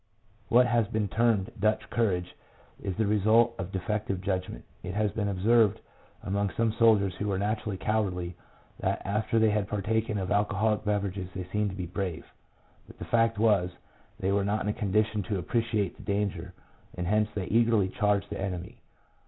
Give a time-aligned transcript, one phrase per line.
[0.49, 2.35] What has been termed "Dutch courage"
[2.81, 4.65] is the result of defective judgment.
[4.81, 5.79] It has been observed
[6.23, 8.33] among some soldiers who were naturally cowardly,
[8.79, 12.25] that after they had partaken of alcoholic beverages they seemed to be brave;
[12.87, 13.69] but the fact was,
[14.19, 16.51] they were not in a condition to appreciate the danger,
[16.97, 18.79] and hence they eagerly charged the enemy.